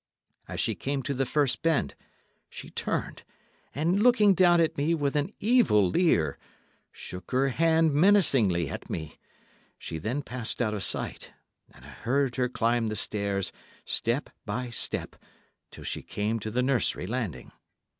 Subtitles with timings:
[0.47, 1.93] As she came to the first bend,
[2.49, 3.21] she turned,
[3.75, 6.39] and looking down at me with an evil leer,
[6.91, 9.19] shook her hand menacingly at me.
[9.77, 11.33] She then passed out of sight,
[11.71, 13.51] and I heard her climb the stairs,
[13.85, 15.17] step by step,
[15.69, 17.51] till she came to the nursery landing.